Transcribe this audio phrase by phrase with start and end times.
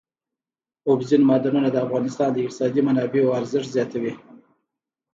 [0.87, 4.13] اوبزین معدنونه د افغانستان د اقتصادي منابعو ارزښت زیاتوي.